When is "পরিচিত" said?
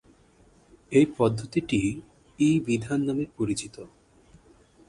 3.37-3.75